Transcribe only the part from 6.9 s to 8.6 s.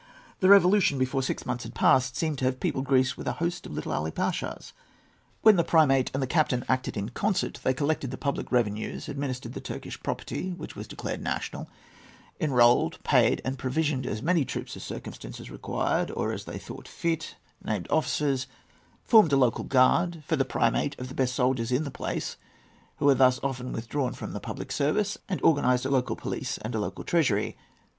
in concert, they collected the public